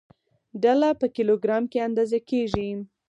[0.61, 2.69] ډله په کیلوګرام کې اندازه کېږي.